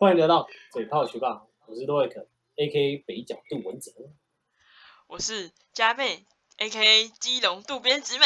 [0.00, 3.92] 欢迎来到嘴炮学霸，我是洛瑞克，A.K.A 北角杜文泽。
[5.06, 6.24] 我是佳妹
[6.56, 8.24] ，A.K.A 基隆渡边直美。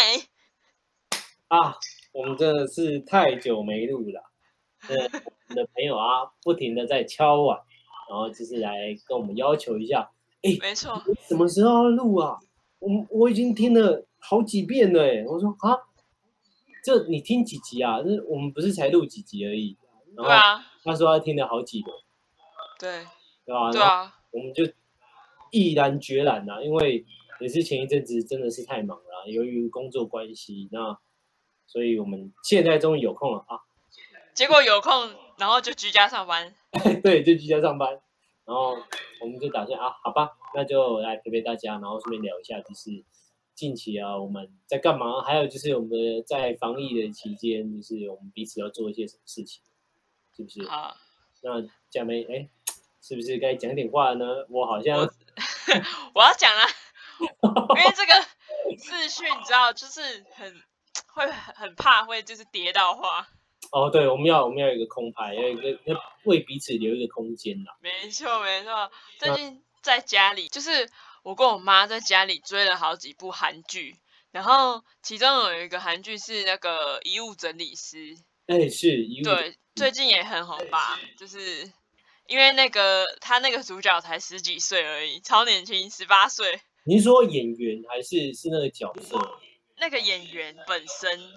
[1.48, 1.74] 啊，
[2.12, 4.22] 我们真的是太久没录了，
[4.86, 7.58] 呃，我们的朋友啊，不停的在敲碗，
[8.08, 10.12] 然后就是来跟我们要求一下，
[10.42, 12.38] 哎，没错，什么时候要录啊？
[12.78, 15.74] 我我已经听了好几遍了，哎，我说啊，
[16.84, 18.00] 这你听几集啊？
[18.06, 19.76] 那我们不是才录几集而已，
[20.16, 21.96] 对啊，他说他听了好几轮，
[22.78, 23.06] 对，
[23.44, 23.70] 对吧？
[23.72, 24.64] 对啊，我们就
[25.50, 27.04] 毅然决然呐、因为
[27.40, 30.98] 也是前一阵子真的是太忙了，由于工作关系，那
[31.66, 33.60] 所以我们现在终于有空了啊，
[34.34, 36.54] 结果有空，然后就居家上班。
[37.02, 37.90] 对，就居家上班，
[38.44, 38.76] 然后
[39.20, 42.90] 我们就打算啊，好吧，那就来陪陪大家，然后顺便聊一下，就是
[43.54, 45.90] 近期啊我们在干嘛，还有就是我们
[46.26, 49.62] 在防疫的期间，就是我们彼此要做一些什么事情，
[50.36, 50.66] 是不是？
[50.68, 50.96] 好，
[51.42, 52.48] 那佳梅，哎，
[53.00, 54.24] 是不是该讲点话呢？
[54.48, 55.04] 我好像我
[56.14, 56.62] 我要讲了，
[57.76, 58.14] 因为这个
[58.76, 60.00] 资讯你知道，就是
[60.34, 60.62] 很
[61.08, 63.28] 会很怕会就是跌到话。
[63.72, 67.76] 哦，对，我们要我们要有一个空拍，要有一个要为彼此留一个空间啦。
[67.80, 70.88] 没错没错，最近在家里，就是
[71.22, 73.96] 我跟我妈在家里追了好几部韩剧，
[74.30, 81.70] 然后其中有一个韩剧是那个《遗物整理师》，哎，是遗物对，最近也很红吧，就是
[82.26, 86.60] 因为那个他那个主角才十几岁而已，超年轻，十八岁。
[86.84, 89.18] 你是说演员还是是那个角色
[89.76, 91.32] 那个演员本身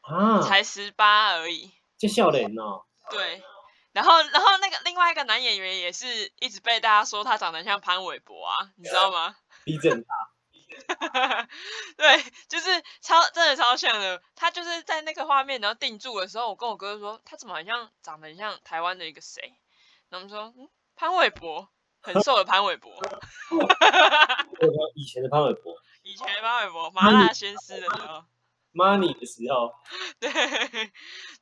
[0.00, 0.42] 啊？
[0.42, 3.42] 才十八而已，这笑脸哦，对。
[3.92, 9.34] 然后，然后那个另外一个男演员也是一直被大家说他长得像潘玮柏啊，你知道吗？
[9.64, 10.14] 鼻子很大，
[11.96, 14.22] 对，就是超真的超像的。
[14.34, 19.54] 他就是在那个画面然后定住的时候，我跟我哥说他怎么好像长得很像台湾的一个谁？
[20.08, 21.68] 然后我们说嗯，潘玮柏，
[22.00, 22.92] 很瘦的潘玮柏，
[24.94, 28.24] 以前的潘玮柏 以前的潘玮柏麻辣鲜师的时候。
[28.74, 29.74] ，Money 的时候，
[30.20, 30.30] 对，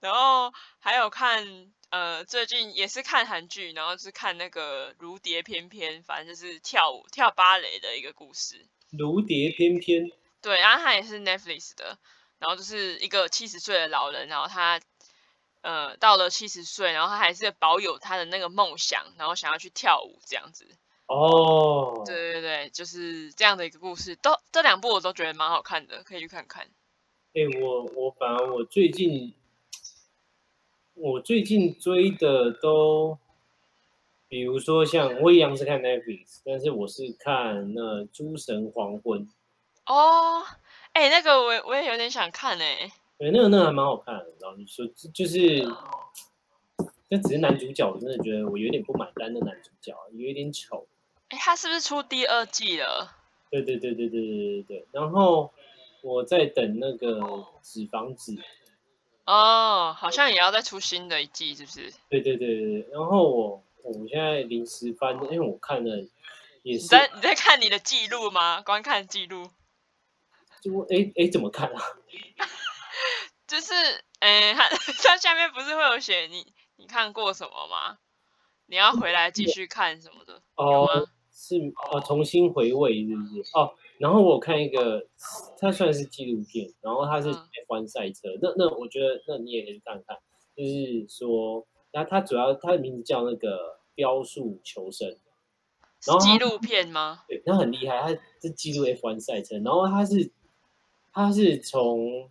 [0.01, 8.67] 然后还有看呃，最近也是看韩剧，然后是看那个《如蝶翩翩》，反正就是跳舞跳芭蕾的一个故事。
[8.91, 10.11] 如蝶翩翩，
[10.43, 11.99] 对，然后他也是 Netflix 的，
[12.39, 14.81] 然后就是一个七十岁的老人，然后他
[15.63, 20.67] 呃到了七十岁，然后他还是保有他的那个梦想，然后想要去跳舞这样子。
[21.07, 24.17] 哦，对对对，就是这样的一个故事。
[24.17, 26.67] 都这两部我都觉得蛮好看的，可以去看看。
[27.35, 29.35] 哎，我我反而我最近
[30.95, 33.19] 我最近追的都，
[34.29, 39.21] 比如说像我一样是看 Netflix，但是我是看那《诸神黄昏》，
[39.87, 40.43] 哦，
[40.93, 44.27] 哎，那个我也我也有点想看哎、对，那个那个还蛮好看的。
[44.41, 45.65] 然后你说就就是，
[47.09, 50.87] 那只是男主角，我真的觉得我有点不买单的男主角，有一点丑。
[51.29, 53.13] 哎，他是不是出第二季了？
[53.51, 54.87] 对对对对对对对对。
[54.91, 55.53] 然后
[56.03, 58.37] 我在等那个纸房子，
[59.25, 61.93] 哦，好像也要再出新的一季，是不是？
[62.09, 62.89] 对对对对对。
[62.93, 65.97] 然后我我现在临时翻，因为我看了
[66.63, 68.61] 也是你是，在你在看你的记录吗？
[68.63, 69.49] 观看记录，
[70.61, 71.83] 就哎哎怎么看啊？
[73.47, 73.73] 就是，
[74.19, 74.69] 哎，它
[75.05, 77.99] 它下面不是会有写你你看过什么吗？
[78.67, 81.55] 你要回来继续看什么的，哦？，是
[81.93, 83.51] 哦，重新回味是不是？
[83.55, 85.07] 哦，然后我看一个，
[85.61, 90.19] 它算是纪录片，然后它是嗯 F1 赛车，那那我觉得那你也可以去看看，
[90.57, 95.09] 就是说，那它主要它的名字叫那个标速求生，
[96.07, 97.25] 然后纪录片吗？
[97.29, 98.09] 对，它很厉害，它
[98.41, 100.31] 是记录 F1 赛车，然后它是
[101.13, 102.31] 它是从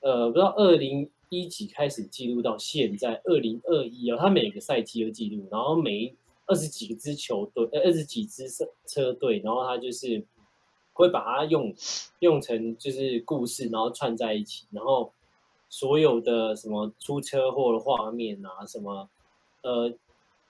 [0.00, 10.22] 呃不知道二零一几开始记录到现在二零二一哦，它每个赛季都记录，然后每一二十几支球队呃二十几支车车队，然后他就是
[10.92, 11.74] 会把它用
[12.18, 15.12] 用成就是故事，然后串在一起，然后
[15.74, 19.10] 所有的什么出车祸的画面啊，什么
[19.62, 19.92] 呃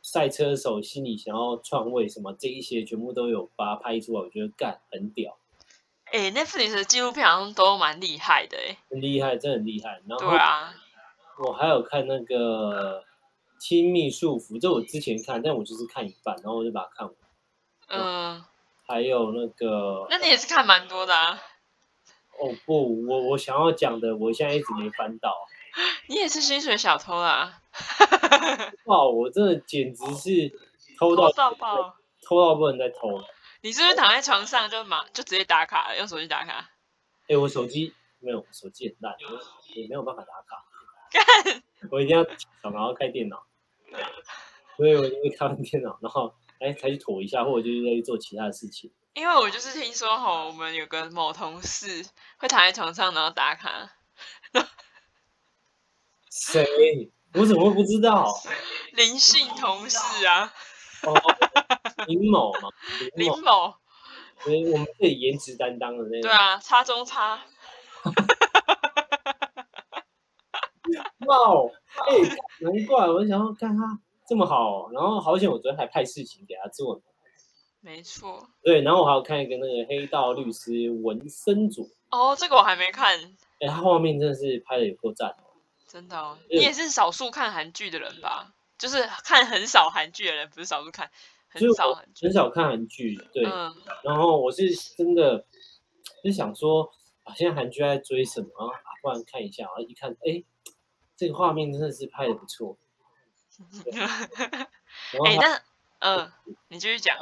[0.03, 5.38] 赛车手心里想要篡位什么这一些，全部都有把它拍出来，我觉得干很屌，
[6.12, 10.03] 哎，Netflix 的纪录片好像都蛮厉害的，哎，很厉害，真的很厉害。
[10.06, 10.75] 然后对啊，
[11.38, 13.00] 我还有看那个
[13.59, 17.17] 《亲密束缚》，这我之前看，但我就是看一半，然后我就把它看完。
[17.87, 18.44] 嗯，
[18.87, 21.41] 还有那个那你也是看蛮多的啊，
[22.44, 25.35] 哦不，我我想要讲的，我现在一直没翻到。
[26.08, 27.61] 你也是薪水小偷啊，
[28.85, 30.52] 哇，我真的简直是
[30.99, 31.96] 偷到爆！
[32.23, 33.25] 偷到不能再偷了。
[33.62, 36.70] 你是不是躺在床上就马就直接打卡了，用手机打卡？
[37.29, 39.40] 哎，我手机没有，手机很烂，我
[39.75, 40.64] 也没有办法打卡。
[41.11, 43.44] 干，我一定要起床，然后开电脑。
[44.76, 48.93] 所以我就会开完电脑，然后哎才去妥一下，或者就是再去做其他的事情。
[49.14, 52.05] 因为我就是听说吼，我们有个某同事
[52.37, 53.93] 会躺在床上然后打卡，
[56.28, 57.12] 谁？
[57.32, 58.26] 我怎么会不知道？
[58.94, 60.52] 林姓同事啊，
[61.02, 61.14] 哦，
[62.06, 62.69] 林某嘛，
[63.14, 63.75] 林某，
[64.46, 66.22] 林某，我们这里颜值担当的那种。
[66.22, 67.40] 对啊，差中差，
[71.26, 71.70] 哇哦，
[72.08, 72.19] 哎，
[72.61, 77.02] 难怪我想要看他这么好，然后好险我昨天还派事情给他做呢。
[77.84, 78.48] 没错。
[78.62, 83.19] 对，然后我还有看一个那个黑道律师文森佐，哦，这个我还没看，
[83.60, 85.44] 哎，他画面真的是拍的有够赞哦。
[85.86, 86.38] 真的哦。
[86.48, 88.54] 你也是少数看韩剧的人吧？
[88.78, 91.10] 就是看很少韩剧的人，不是少数看
[91.46, 91.94] 很少。
[92.22, 95.44] 很少看韩剧，对，嗯，然后我是真的
[96.25, 96.90] 就想说
[97.25, 98.72] 啊，现在韩剧在追什么啊？
[98.72, 100.42] 啊不然看一下，然后一看，哎，
[101.19, 102.78] 这个画面真的是拍的不错。
[103.92, 105.62] 哎、还那
[105.98, 106.32] 嗯，
[106.69, 107.14] 你继续讲。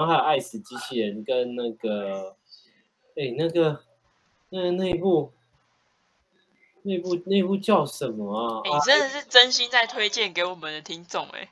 [0.00, 2.34] 然后还有《爱死机器人》跟那个，
[3.14, 3.82] 哎，那个
[4.48, 5.30] 那那一部
[6.80, 8.62] 那部那部叫什么啊？
[8.64, 11.50] 你真的是真心在推荐给我们的听众哎、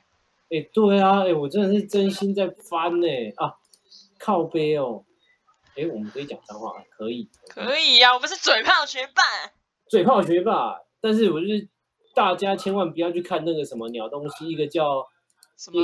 [0.49, 3.57] 哎，对啊，哎，我真的是真心在翻呢啊，
[4.17, 5.03] 靠背哦。
[5.75, 9.21] 哎，我们可以讲脏话，可以，可以呀、我们是嘴炮学霸。
[9.87, 11.69] 嘴炮学霸，但是我就是
[12.15, 15.07] 大家千万不要去看那个什么鸟东西，一个叫
[15.55, 15.83] 什么？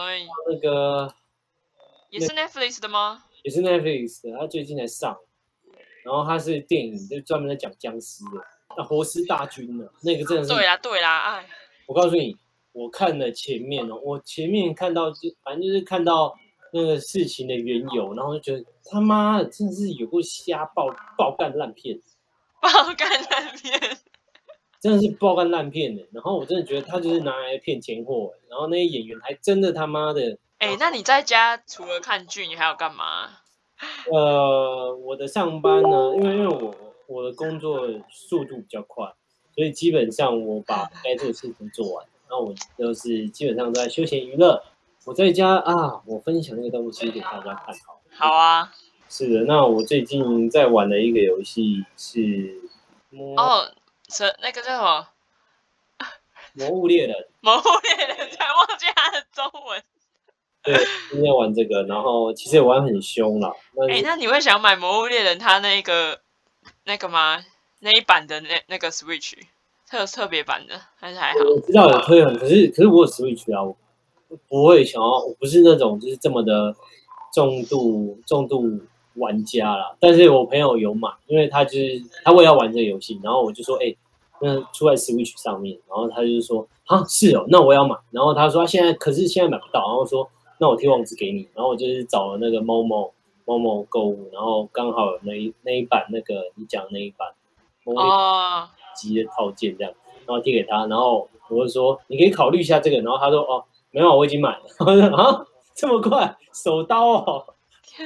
[0.50, 1.14] 那个
[2.16, 3.26] 也是 Netflix 的吗？
[3.44, 5.18] 也是 Netflix 的，它最近才上，
[6.06, 8.42] 然后它是电影，就专门在讲僵尸的，
[8.78, 11.46] 那活尸大军呢，那个真的是，对啦，对啦，哎，
[11.88, 12.38] 我告诉你，
[12.72, 16.34] 我看了前面哦，我前面看到就反正就是看到
[16.72, 22.00] 那个事情的缘由，然后就觉得他妈的真的是有够瞎爆爆干烂片，
[22.62, 23.80] 爆干烂片。
[24.80, 30.40] 真的是爆干烂片的，然后我真的觉得他就是拿来骗钱货，然后那些演员还真的他妈的。
[30.60, 33.30] 哎、那你在家除了看剧，你还要干嘛？
[34.12, 36.76] 呃，我的上班呢，因为因为我
[37.08, 39.06] 我的工作速度比较快，
[39.54, 44.64] 所以基本上我把该做的事情做完，然后我就是基本上都在休闲娱乐。
[45.04, 48.02] 我在家啊，我分享那个东西给大家看好。
[48.18, 48.74] 好啊，
[49.10, 52.60] 是的，那我最近在玩的一个游戏是
[53.12, 53.72] 魔哦，
[54.10, 55.08] 什那个叫什么？
[56.54, 59.84] 魔物猎人，魔物猎人，才忘记它的中文。
[60.66, 60.76] 对，
[61.12, 66.20] 今天玩这个，然后其实也玩很凶啦，但哎、是那你会想买魔物猎人他那个
[66.86, 67.46] 那个吗？
[67.80, 69.34] 那一版的那那个 Switch
[69.88, 71.40] 特特别版的，还是还好？
[71.54, 73.78] 我知道有推很，可是可是我有 Switch 啊，我
[74.50, 76.76] 不会想要，我不是那种就是这么的
[77.32, 78.80] 重度重度
[79.16, 79.96] 玩家啦。
[80.00, 83.94] 但是我朋友有买，因为他就是他为了要玩这个游戏，然后我就说，哎、
[84.42, 87.96] 那出在 Switch 上面，然后他就是说，啊，是哦，那我要买。
[88.10, 90.28] 然后他说他现在可是现在买不到，然后说
[90.60, 93.14] 那我贴网址给你，然后我就是找了那个某某
[93.46, 97.28] 某某购物，然后刚好有那一那一版那个你讲的那一版。
[97.88, 99.94] 哦，机的套件这样，
[100.26, 107.46] 然后贴给他，然后我就说你可以考虑一下这个，然后他说哦没有，我已经买了， 我说啊这么快，手刀哦，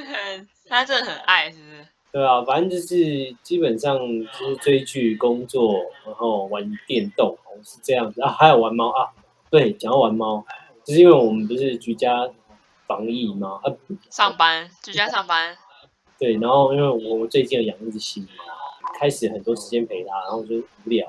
[0.68, 1.86] 他真的很爱，是不是？
[2.12, 3.98] 对啊，反正就是基本上
[4.38, 5.72] 就是追剧、工作，
[6.04, 9.08] 然后玩电动，是这样子啊，还有玩猫啊，
[9.48, 10.44] 对，讲到玩猫，
[10.90, 12.28] 就是因为我们不是居家
[12.88, 13.60] 防疫吗？
[13.62, 13.70] 啊，
[14.10, 15.56] 上班，居家上班。
[16.18, 18.28] 对，然后因为我我最近有养一只新猫，
[18.98, 21.06] 开始很多时间陪它，然后就无聊，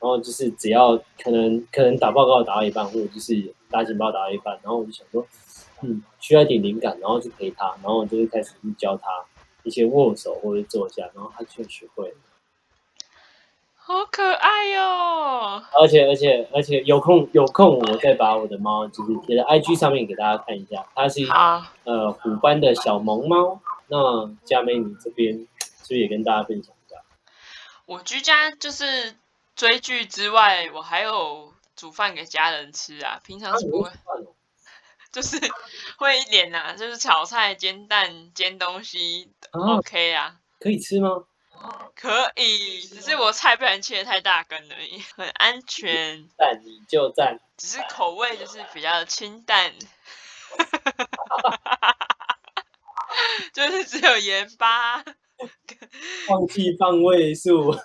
[0.00, 5.24] 后就是只要可能可能打报告打到一半，或者就是打警报打到一半，然后我就想说，
[5.82, 9.08] 嗯，需要一点灵感，然后就陪它，然后我就会开始去教它
[9.62, 12.16] 一些握手或者坐下，然后它就学会了，
[13.88, 25.46] 好可爱哟、而且而且而且有空有空我再把我的猫就是贴在 IG 上面给大家看一下，它是好，呃虎斑的小萌猫，那佳美你这边是
[25.82, 26.96] 不是也跟大家分享一下？
[27.86, 29.14] 我居家就是
[29.54, 33.20] 追剧之外，我还有煮饭给家人吃啊。
[33.24, 34.34] 平常是不会，哦
[35.12, 35.38] 就是
[35.96, 41.22] 会一点呐、就是炒菜、煎蛋、煎东西、啊，OK 啊，可以吃吗？
[41.96, 42.82] 可以。
[42.82, 46.28] 只是我菜不然切的太大根而已，很安全。
[46.36, 49.74] 赞你就赞，只是口味就是比较清淡，
[53.52, 55.02] 就是只有盐巴。
[56.28, 57.68] 忘记放味素。
[57.68, 57.84] 我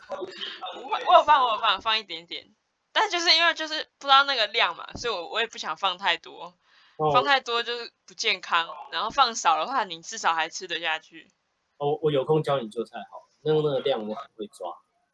[1.08, 2.48] 我有放，我有放，放一点点，
[2.94, 6.53] 但就是因为就是不知道那个量嘛，所以我我也不想放太多，
[6.98, 11.30] 放哦，太多就是不健康，然后放少的话，你至少还吃得下去。
[11.77, 14.67] 我我有空教你做菜好了，那个那个量我很会抓，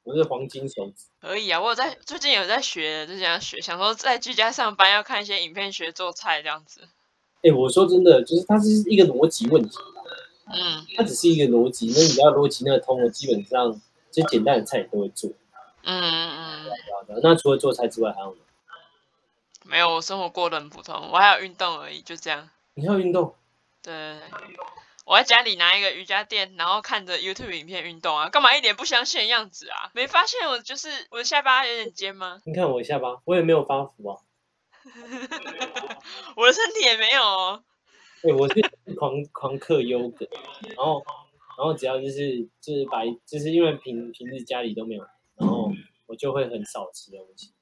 [0.04, 1.06] 我是黄金手指。
[1.22, 6.88] 可以啊，我有在最近有在学，就这样学，想说在居家上班要看一些影片学做菜这样子。
[7.44, 9.78] 哎，我说真的，就是它是一个逻辑问题。
[10.50, 15.30] 嗯，它只是一个逻辑，那你要逻辑那个通了，基本上最简单的菜你都会做。
[15.84, 16.66] 嗯嗯
[17.10, 17.20] 嗯。
[17.22, 18.38] 那除了做菜之外还有吗？
[19.66, 22.50] 没有，我生活过得很普通，我还有运动而已，就这样。
[22.76, 23.36] 你要运动？
[23.82, 24.18] 对。
[25.08, 29.90] 我在家里拿一个瑜伽垫，然后看着 YouTube 影片运动啊，干嘛一脸不相信的样子啊？
[29.94, 32.42] 没发现我就是我的下巴有点尖吗？
[32.46, 34.20] 你看我下巴，我也没有发福啊。
[36.36, 37.64] 我的身体也没有哦。
[38.22, 38.62] 对，我是
[38.98, 40.28] 狂狂嗑优格，
[40.76, 41.02] 然后
[41.58, 45.72] 然后只要就是就是把，就是因为平平日家里都没有，然后
[46.08, 47.54] 我就会很少吃东西。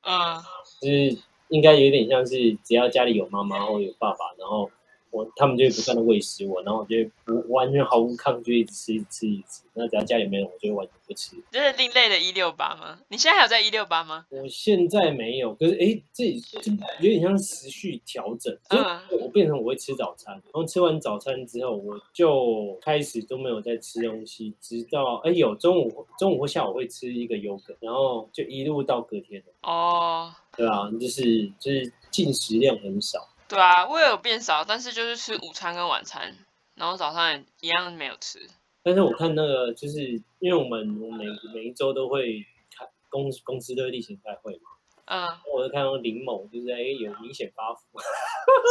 [0.00, 0.42] 嗯，
[0.80, 4.68] 就是应该有点像是只要家里有妈妈或有爸爸，然后。
[5.10, 9.62] 我他们就会不断的喂食我，然后我就不完全毫无抗拒，一直吃一直吃一直吃。
[9.72, 11.36] 那只要家里没人，我就完全不吃。
[11.50, 12.98] 这是另类的一六八吗？
[13.08, 14.26] 你现在还有在一六八吗？
[14.30, 18.54] 我现在没有，可是哎，这这有点像持续调整。
[18.68, 33.28] 嗯，我变成我会吃早餐，然后吃完早餐之后，我就开始都没有在吃东西，直到哎有中午中午或下午会吃一个优格，然后就一路到隔天哦，对啊，就是就是进食量很少。
[33.50, 36.36] 对啊，我也有变少，但是就是吃午餐跟晚餐，
[36.76, 38.48] 然后早上一样没有吃。
[38.84, 40.00] 但是我看那个，就是
[40.38, 42.46] 因为我们每每一周都会
[42.78, 44.70] 开公公司都会例行开会嘛，
[45.06, 47.82] 嗯，我就看到林某就是哎有明显发福，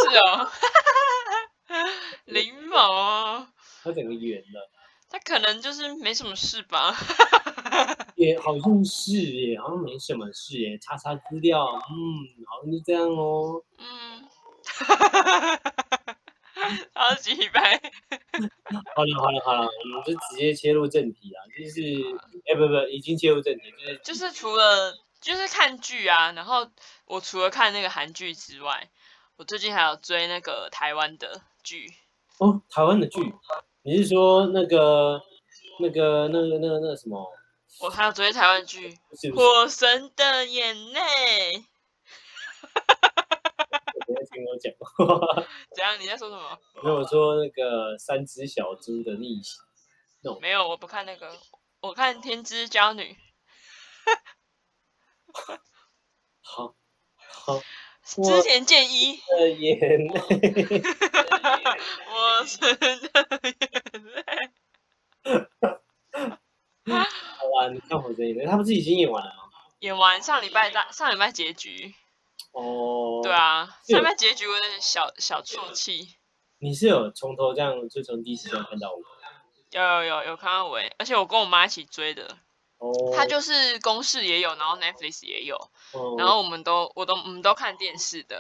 [0.10, 0.50] 是哦，
[2.26, 3.46] 林某，
[3.84, 4.72] 他整个圆了，
[5.10, 6.96] 他可能就是没什么事吧，
[8.16, 13.62] 也好像是耶， 好像没什么事耶，查查资料，嗯，好像就这样哦！
[16.94, 17.80] 超级白。
[18.96, 21.82] 好了好了好了，我们就直接切入正题啊，就是
[22.48, 23.62] 哎不不，已经切入正题，
[24.04, 26.70] 就是就是除了就是看剧啊，然后
[27.06, 28.90] 我除了看那个韩剧之外，
[29.38, 31.92] 我最近还有追那个台湾的剧。
[32.38, 33.20] 哦，台湾的剧，
[33.84, 35.20] 你是说那个
[35.80, 37.28] 那个那个那个那个什么？
[37.82, 38.96] 我还有追台湾剧，
[39.36, 41.58] 《火神的眼泪》。
[44.32, 45.44] 听我讲话，
[45.76, 46.00] 怎样？
[46.00, 46.60] 你在说什么？
[46.84, 49.58] 没有说那个三只小猪的逆袭，
[50.42, 51.32] 没有，我不看那个，
[51.82, 53.04] 我看《天之娇女》。
[56.42, 56.76] 好，
[57.28, 57.62] 好。
[58.02, 60.82] 之前建一的眼泪，
[62.10, 62.90] 我真的
[63.44, 64.24] 眼泪。
[66.90, 69.44] 好吧，你看《火神眼泪》，他不是已经演完了吗？
[69.82, 71.94] 演完，上礼拜大，上礼拜结局。
[72.52, 76.16] 哦，对啊，上面结局我有点小小啜泣。
[76.60, 79.02] 你是有从头这样就从第一集看到我？
[79.72, 82.38] 有有有有看到尾，而且我跟我妈一起追的。
[82.80, 82.92] 哦。
[83.16, 85.56] 他就是公式也有，然后 Netflix 也有，
[86.18, 88.40] 然后我们都我都我们都看电视的。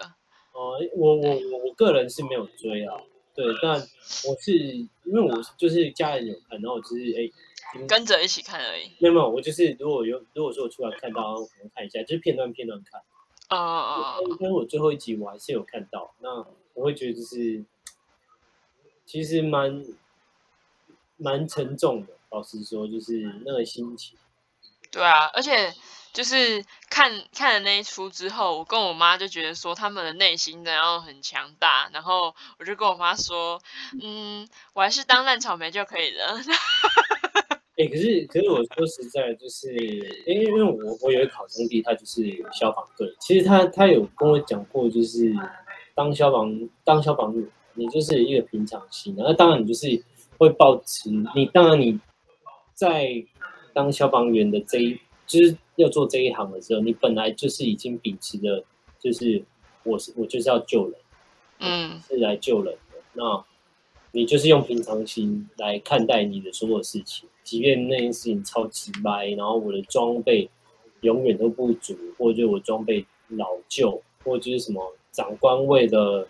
[0.52, 3.00] 哦，我我我我个人是没有追啊，
[3.36, 8.92] 对，但我是因为我就是家人有看，然后我就是哎跟着一起看而已。
[9.00, 13.00] 没有没有，我就是如果有如果说我出来看到，我可能看一下，就是片段片段看。
[13.50, 14.18] 啊啊啊！
[14.40, 17.64] 因为我最后一集我还是有看到，那我会觉得就是，
[19.06, 19.84] 其实蛮
[21.18, 22.14] 蛮沉重的。
[22.30, 24.18] 老实说，就是那个心情。
[24.92, 25.74] 对啊，而且
[26.14, 33.62] 就是看看了那一出之后，我跟我妈就觉得说他们的内心然后很强大，然后我就跟我妈说，
[34.02, 36.38] 嗯，我还是当烂草莓就可以了。
[37.80, 39.74] 哎，可是可是我说实在，就是
[40.26, 43.10] 因为因为我我有一个好兄弟，他就是消防队。
[43.22, 45.34] 其实他他有跟我讲过，就是
[45.96, 49.16] 当消防当消防员，你就是一个平常心。
[49.18, 50.04] 那当然你就是
[50.38, 51.98] 会保持你当然你
[52.74, 53.24] 在
[53.74, 58.62] 当消防员的这一就是要做这一行的时候，你本来就是已经秉持的，
[59.00, 59.42] 就是
[59.84, 61.00] 我是我就是要救人，
[61.60, 63.00] 嗯，是来救人的。
[63.14, 63.46] 那
[64.12, 67.28] 你就是用平常心来看待你的所有事情。
[67.44, 70.50] 即便那件事情超级歪，然后我的装备
[71.02, 76.28] 永远都不足，或者我装备老旧，或者就是什么长官为了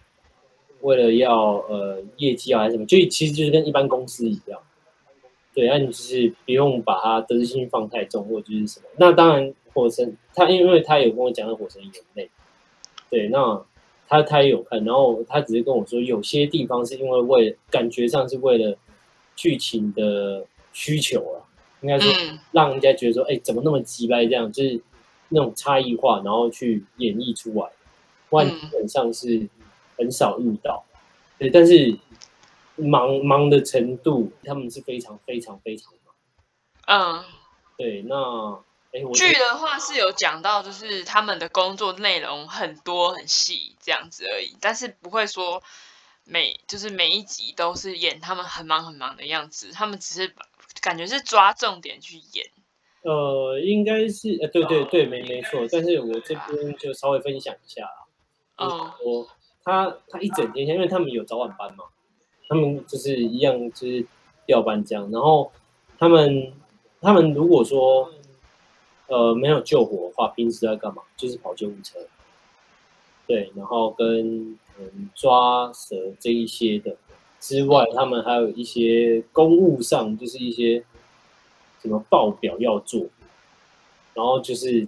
[0.82, 4.62] 为了要呃业绩啊还是什么，就其实就是跟一般公司一样。
[5.54, 8.86] 对，那你就是不用把它得失心放太重，或者是什么。
[8.98, 12.30] 那当然，火神他因为他有跟我讲的火神眼泪，
[13.10, 13.66] 对，那
[14.10, 18.78] 他他也有看，然后他只是跟我说，有些地方是因为为感觉上是为了
[19.38, 20.46] 剧情的。
[20.72, 21.42] 需求啊，
[21.82, 22.10] 应该说
[22.52, 24.24] 让人家觉得说，哎，怎么那么急掰？
[24.28, 24.80] 这样就是
[25.30, 27.68] 那种差异化，然后去演绎出来，
[28.30, 29.50] 万基本上是
[29.98, 30.86] 很少遇到。
[31.40, 31.98] 对，但是
[32.76, 36.14] 忙忙的程度，他们是非常非常非常忙。
[36.86, 37.24] 嗯，
[37.76, 38.60] 对，那
[39.14, 45.62] 剧的话是有讲到，就是他们的工作内容很多很细这样子而已，但是不会说
[46.24, 50.34] 每就是每一集都是演他们很忙很忙的样子，他们只是
[50.82, 52.48] 感觉是抓重点去演。
[53.04, 55.68] 呃，应该是呃，对对对，没没错。
[55.72, 58.08] 但是我这边就稍微分享一下啦。
[58.58, 58.92] 嗯。
[59.06, 59.28] 我
[59.64, 61.86] 他他一整天，因为他们有早晚班嘛，
[62.48, 64.06] 他们就是一样就是
[64.48, 65.52] 调班这样，然后
[66.00, 66.54] 他们。
[67.02, 68.12] 他们如果说，
[69.10, 71.04] 呃，没有救火的话，平时在干嘛？
[71.18, 72.00] 就是跑救护车，
[73.28, 76.96] 对，然后跟嗯抓蛇这一些的。
[77.42, 80.84] 之外，他们还有一些公务上，就是一些
[81.82, 83.06] 什么报表要做，
[84.14, 84.86] 然后就是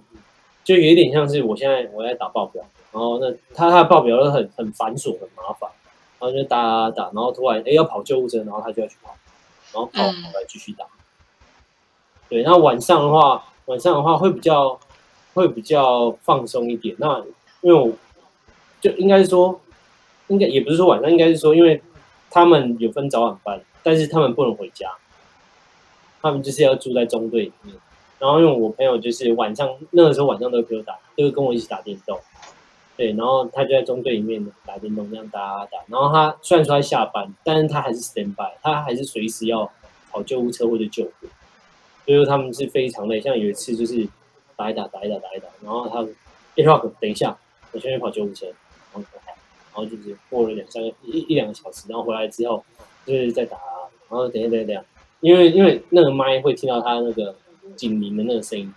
[0.62, 2.62] 就有点像是我现在我在打报表，
[2.92, 5.72] 然后那他他的报表都很很繁琐很麻烦，
[6.20, 9.16] 然后就打打打，然后突然哎要跑救护车，然后他就要去跑，
[9.72, 10.86] 然后跑跑来继续打。
[12.28, 14.78] 对，那晚上的话，晚上的话会比较
[15.34, 16.94] 会比较放松一点。
[17.00, 17.24] 那
[17.62, 17.94] 因为我
[18.82, 19.62] 就应该说，
[20.28, 21.82] 应该也不是说晚上，应该是说，因为
[22.30, 24.92] 他们有分早晚班，但是他们不能回家，
[26.22, 27.74] 他们就是要住在中队里面。
[28.20, 32.20] 然后因为我朋友就是晚上那个时候晚上都陪我打，都会跟我一起打电动。
[32.98, 35.78] 对，然后他就在中队里面打电动，这样打打打。
[35.88, 39.72] 然后他虽然说他下班，但是他还是 stand by，他还是随时要
[40.12, 41.28] 跑救护车或者救护。
[42.06, 44.08] 所以他们是非常累，像有一次就是
[44.56, 46.06] 打一打打一打打一打，然后他
[46.56, 47.38] 电话等一下，
[47.72, 52.66] 我先去跑救护车，然后然后就是过了两三个一一两个小时，然后回来之后
[53.06, 53.58] 就是在打，
[54.10, 54.84] 然后等一下等一下，
[55.22, 57.34] 因为因为那个麦会听到他那个
[57.78, 58.74] 警铃的那个声音，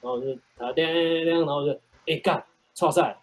[0.00, 2.42] 然后就打叮叮叮，然后就哎干，
[2.74, 3.18] 超赛，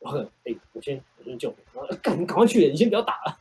[0.00, 3.38] 然后哎我先我先救，然后干你赶快去，你先不要打了，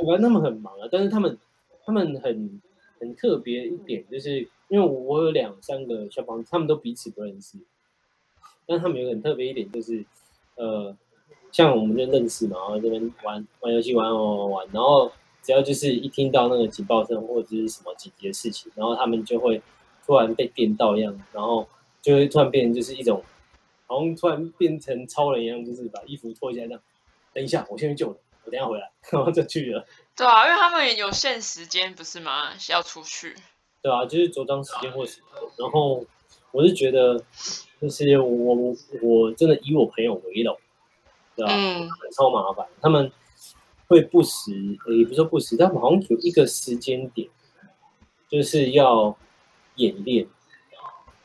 [0.00, 1.38] 我感觉他们很忙啊，但是他们。
[1.84, 2.60] 他们很
[3.00, 7.58] 很特别一点，就是因为我有两三个消防，他们都彼此不认识，
[8.66, 10.04] 但他们有很特别一点，就是
[10.56, 10.96] 呃，
[11.52, 19.60] 像我们就认识嘛，然后这边玩玩游戏，玩玩玩玩，然后只要就是一听到那个警报声或者是什么紧急的事情，然后他们就会
[20.06, 21.68] 突然被电到一样，然后
[22.00, 23.22] 就会突然变成就是一种，
[23.86, 26.80] 好像突然变成超人一样，就是把衣服脱下来这样，
[27.34, 29.84] 等一下，我先去救你，我等下回来，然后就去了。
[30.16, 32.52] 对啊，因为他们有限时间，不是吗？
[32.68, 33.34] 要出去。
[33.82, 35.26] 对啊，就是周章时间或什么。
[35.58, 36.04] 然后
[36.52, 37.18] 我是觉得，
[37.80, 40.56] 就是我我真的以我朋友为荣，
[41.34, 41.52] 对吧？
[41.52, 41.88] 嗯。
[42.16, 43.10] 超麻烦，他们
[43.88, 44.52] 会不时，
[44.96, 47.28] 也不是说不时，他们好像有一个时间点，
[48.28, 49.16] 就是要
[49.74, 50.28] 演练，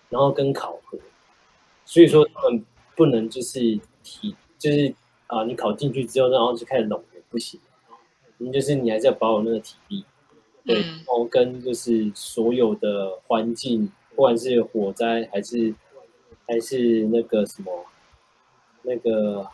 [0.10, 0.98] 然后跟考核。
[1.86, 4.96] 所以说他们不能就是提，就是
[5.28, 7.62] 啊，你考进去之后，然后就开始拢人，不行。
[8.54, 10.06] 就是你还是要保有那个体力，
[10.66, 15.76] 对，然后跟就是所有的环境，不管是火灾还是
[16.48, 17.86] 还是那个什么
[18.84, 19.46] 那个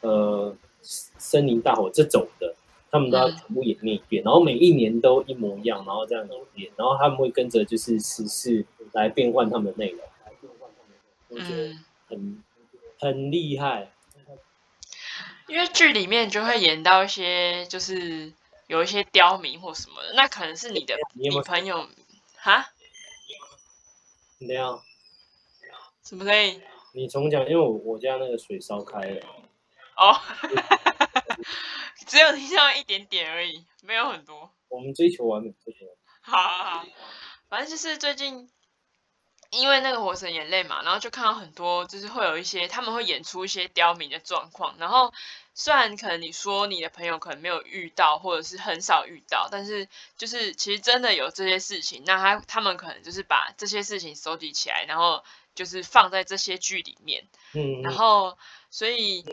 [0.00, 2.54] 呃森林大火这种的，
[2.90, 10.00] 他们都要全部演练一遍，然后每一年都一模一样，然后这样演练，然后他们会跟着就是时事来变换他们的内容，
[11.28, 11.74] 我觉得
[12.08, 12.42] 很
[12.98, 13.92] 很厉害。
[15.50, 18.32] 因为剧里面就会演到一些，就是
[18.68, 21.88] 有一些刁民或什么的，那可能是你的女朋友，
[22.36, 22.70] 哈？
[24.38, 24.80] 怎样？
[26.04, 26.62] 什么声音？
[26.94, 29.26] 你重讲，因为我我家那个水烧开了。
[29.96, 30.20] 哦，
[32.06, 34.52] 只有听到一点点而已，没有很多。
[34.68, 36.00] 我们追求完美，追求完美。
[36.22, 36.86] 好好好，
[37.48, 38.48] 反正就是最近。
[39.50, 44.76] 因为那个火神眼泪嘛，然后就看到很多，就是会有一些他们会演出一些刁民的状况。
[44.78, 45.12] 然后
[45.54, 52.04] 虽然可能你说你的朋友可能没有遇到，或者是很少遇到，但是就是其实真的有这些事情。
[52.06, 55.24] 那他他们可能就是把这些事情收集起来，然后
[55.56, 57.26] 就是放在这些剧里面。
[57.52, 57.82] 嗯。
[57.82, 58.38] 然后
[58.70, 59.24] 所以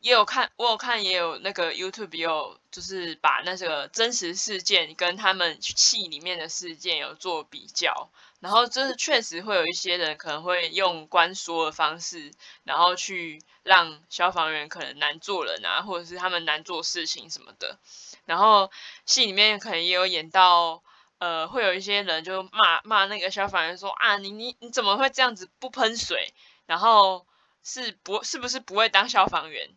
[0.00, 8.10] 也有看，我有看，也有那个 YouTube 有就是把那个真实事件跟他们戏里面的事件有做比较。
[8.40, 12.32] 然后就是确实会有一些人可能会用关说的方式，
[12.64, 17.78] 然后去让消防员可能难做人啊，或者是他们难做事情什么的。
[18.24, 18.70] 然后
[19.06, 20.82] 戏里面可能也有演到，
[21.18, 26.32] 呃，会有一些人就骂骂那个消防员说啊，你你你怎么会这样子不喷水？
[26.66, 27.26] 然后
[27.62, 29.76] 是不是不是不会当消防员？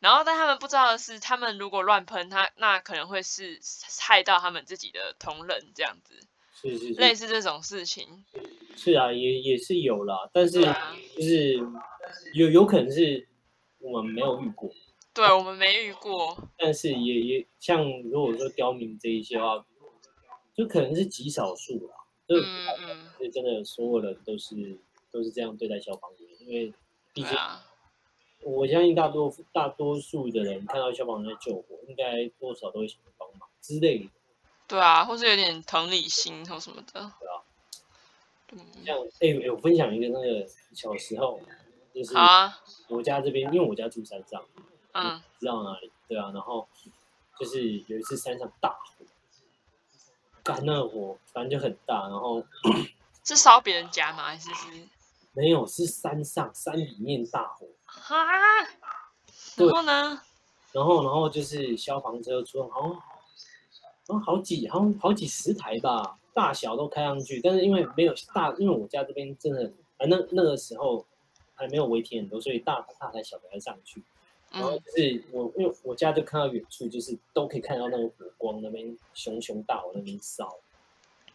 [0.00, 3.60] 然后但他们不知道的是，他们如果乱喷他，那可能会是
[4.00, 6.26] 害到他们自己的同仁这样子。
[6.62, 8.24] 是是类似这种事情，
[8.76, 10.60] 是啊，也也是有啦，但是
[11.16, 11.54] 就是
[12.34, 13.26] 有有可能是
[13.80, 14.70] 我们没有遇过，
[15.12, 19.66] 对我们没遇过，但是也也像如果说刁民这一些话，
[20.54, 21.94] 就可能是极少数啦，
[22.28, 24.78] 就嗯嗯，所以真的所有人都是
[25.10, 26.72] 都是这样对待消防员，因为
[27.12, 27.64] 毕竟啊，
[28.44, 34.04] 我相信大多大多数的人看到消防员在救火，应该多少都会想帮忙之类的。
[34.72, 37.12] 对啊，或是有点同理心或什么的。
[37.20, 37.42] 对啊
[38.52, 41.38] 嗯，像哎、欸我分享一个那个小时候，
[41.94, 42.58] 就是啊，
[42.88, 44.42] 我家这边，因为我家住山上，
[44.92, 45.92] 嗯知道哪里？
[46.08, 46.66] 对啊，然后
[47.38, 49.04] 就是有一次山上大火，
[50.42, 52.42] 干那个火反正就很大，然后
[53.24, 54.24] 是烧别人家吗？
[54.24, 54.88] 还是是？
[55.34, 58.16] 没有是山上山里面大火，啊，
[59.56, 60.22] 然后呢？
[60.72, 63.02] 然后然后就是消防车出动，好像
[64.06, 71.06] 好像好几好像好几十台吧，大小都开上去，但是因为没有大，因为我家这边真的啊那那个时候
[71.54, 74.02] 还没有围停很多，所以大大台小台上去。
[74.50, 80.58] 然后嗯就是我，因为我家就看到远处，就是都可以看到那个火光那边熊熊大火那边烧，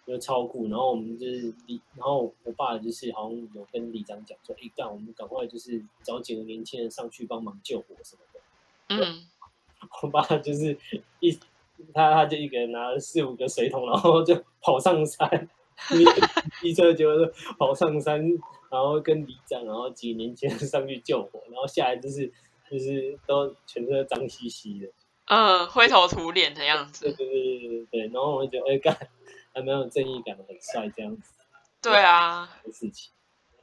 [0.05, 0.67] 就超酷。
[0.67, 8.39] 然后我们就是李，然后我爸就是好像有跟李长讲说，哎干，我们赶快就是找几个年轻人上去帮忙救火什么的。
[8.89, 9.27] 嗯，
[10.03, 10.77] 我爸就是
[11.19, 11.35] 一
[11.93, 15.49] 他他就一个人拿了四五个水桶，然后就跑上山，
[16.61, 18.19] 机车就是跑上山，
[18.69, 22.31] 然后跟里长，然后几年前上去救火，然后下来就是
[22.69, 24.87] 就是都全身都脏兮兮的，
[25.25, 27.05] 嗯，灰头土脸的样子。
[27.05, 28.95] 对对对对对，然后我就觉得哎干
[29.53, 31.33] 还蛮有正义感的，很帅这样子
[31.81, 33.11] 对啊，的事情。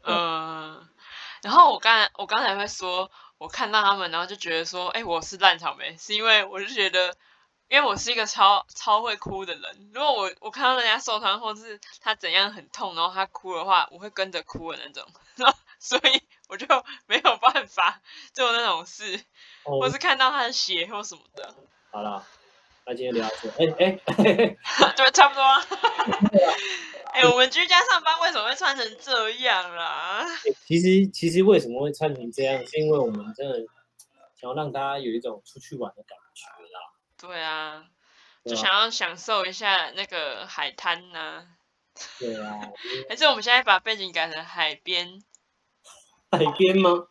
[0.03, 0.87] 嗯。
[1.42, 7.14] 然后我刚才我刚才会说，我看到他们，然后就觉得说，哎，我是烂草莓，是因为我就觉得，
[7.68, 9.90] 因为我是一个超超会哭的人。
[9.92, 15.05] 如果我我看到人家受伤，或是他怎样很痛，然后他哭的话，我会跟着哭的那种。
[15.81, 16.66] 所以我就
[17.07, 18.00] 没有办法
[18.33, 19.20] 做那种事，
[19.64, 21.55] 哦或，是看到他的血或什么的，
[21.90, 22.24] 好了，
[22.87, 25.61] 那今天聊到这，哎哎哎， 对，差不多啊。
[27.12, 30.27] 哎、我们居家上班为什么会穿成这样啦？
[30.66, 33.59] 其实其实为什么会穿成这样，是因为我们真的
[34.40, 36.24] 想要让大家有一种出去玩的感觉啦。
[37.27, 37.87] 对啊，
[38.45, 41.47] 就想要享受一下那个海滩呐、
[42.19, 45.23] 对啊，就 是还是我们现在把背景改成海边？
[46.31, 47.09] 海边吗？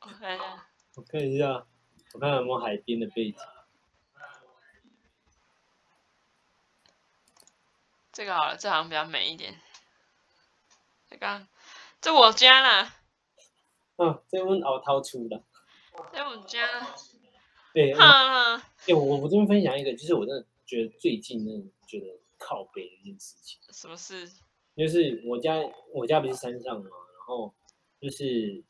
[0.00, 0.66] 我看一下，
[0.96, 1.66] 我看一下，
[2.12, 3.36] 我看有没有海边的背景。
[8.12, 9.58] 这个好了，这好像比较美一点。
[11.08, 11.46] 这个，
[12.02, 12.92] 这我家啦，
[13.96, 15.42] 啊，这问熬掏出的。
[16.12, 16.68] 在我们家。
[17.72, 22.06] 对，哎、哈，我我这边分享一个，就是我真的觉得最近真的觉得
[22.38, 24.28] 靠北的一件事情，什么事？
[24.76, 27.54] 就是我家我家不是山上嘛，然后
[28.00, 28.62] 就是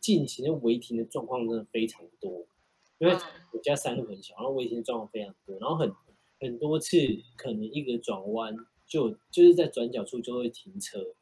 [0.00, 2.46] 近期的违停的状况真的非常多，
[2.98, 3.20] 因为嗯
[3.52, 5.94] 我家山路很小，然后违停的状况非常多，然后很
[6.40, 6.98] 很多次
[7.36, 11.14] 可能一个转弯就就是在转角处就会停车，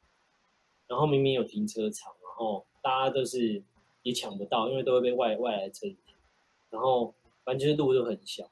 [0.86, 3.62] 然后明明有停车场，然后大家都是
[4.02, 5.98] 也抢不到，因为都会被外外来车停，
[6.70, 8.48] 然后反正就是路都很小，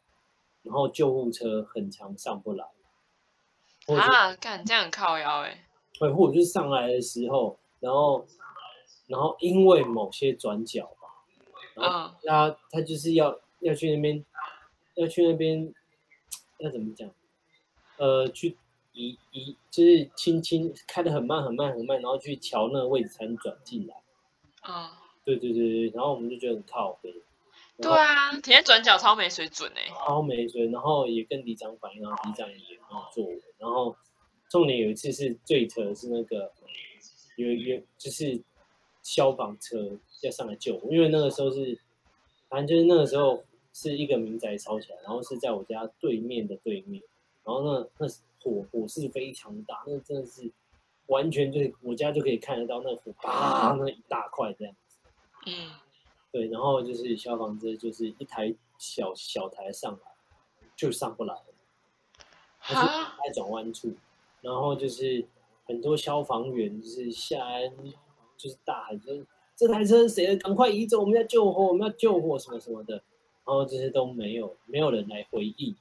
[0.63, 2.65] 然后救护车很常上不来，
[3.99, 5.67] 啊，干这样很靠腰哎、
[5.99, 8.27] 会或者是上来的时候，然后
[9.07, 11.09] 然后因为某些转角吧，
[11.75, 14.25] 然后嗯他他就是要要去那边
[14.95, 15.73] 要去那边
[16.59, 17.11] 要怎么讲？
[17.97, 18.57] 呃，去
[18.93, 23.95] 移移就是轻轻开的很慢很慢很慢，然后去调那个位置才能转进来。
[24.67, 24.89] 嗯，
[25.25, 27.15] 对对对对，然后我们就觉得很靠背，
[27.79, 33.97] 对啊，停在转角超没水准哎、超没水，然后也跟李长反映，然后里长也没有作为，然后
[34.49, 36.53] 重点有一次是最扯的是那个
[37.37, 38.41] 有有就是
[39.03, 41.79] 消防车要上来救我，因为那个时候是
[42.49, 47.03] 反正就是那个时候是一个民宅烧起来，然后是在我家对面的对面，
[47.45, 48.09] 然后那那
[48.41, 50.49] 火火势非常大，那真的是
[51.07, 54.97] 完全就是我家就可以看得到那火啪那一大块这样子。
[55.47, 55.73] 嗯，
[56.35, 60.01] 对，然后就是消防车就是一台小小台上来，
[60.75, 61.45] 就上不来了，
[62.59, 63.95] 它是哈，在转弯处，
[64.41, 65.25] 然后就是
[65.65, 67.73] 很多消防员就是下来
[68.37, 70.37] 就是大喊就是这台车是谁的？
[70.39, 75.77] 赶快移走，我们要救火，我们要救火什么什么的，然后这些都没有没有人来回应，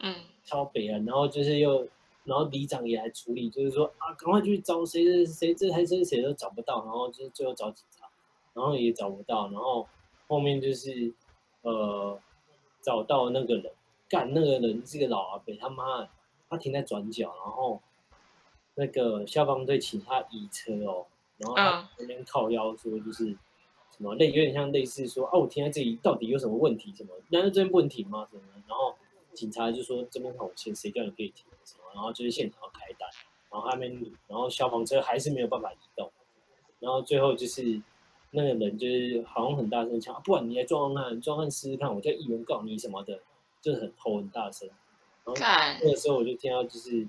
[0.00, 1.86] 嗯，超北啊，然后就是又。
[2.24, 7.95] 然后里长也来处理，就是说啊，赶快去找谁谁谁这台车谁都找不到，然后就是最后找警察，
[8.56, 9.86] 然后也找不到，然后
[10.26, 11.12] 后面就是
[11.60, 12.18] 呃
[12.80, 13.70] 找到那个人，
[14.08, 16.08] 干那个人是个老阿伯，他妈的
[16.48, 17.82] 他停在转角，然后
[18.74, 21.04] 那个消防队请他移车哦，
[21.36, 23.26] 然后他嗯那边靠腰说就是
[23.90, 27.10] 什么类有点像类似说啊我停在这里到底有什么问题什么？
[27.28, 28.26] 难道这边不能停吗？
[28.30, 28.42] 什么？
[28.66, 28.94] 然后
[29.34, 31.84] 警察就说这边红线，谁叫你可以停什么？
[31.92, 33.06] 然后就是现场要开单，
[33.50, 36.10] 然后他们然后消防车还是没有办法移动，
[36.80, 37.82] 然后最后就是
[38.30, 43.20] 那个人就是好像很大声讲，不然你来撞撞看，撞看试试看，我叫议员告你什么的，
[43.60, 44.68] 就是很吼很大声。
[45.24, 45.34] 然后
[45.82, 47.08] 那个时候我就听到就是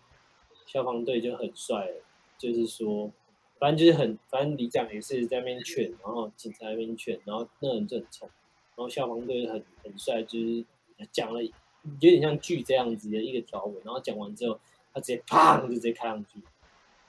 [0.66, 1.92] 消防队就很帅，
[2.38, 3.12] 就是说
[3.60, 8.30] 反正就是很反正里长也是在那边劝，然后警察在那边劝，然后那个人就很冲，
[8.76, 10.66] 然后消防队很很帅，就是
[11.12, 11.52] 讲了有
[12.00, 14.60] 点像剧这样子的一个条文，然后讲完之后，
[14.94, 16.40] 他直接砰就直接开上去，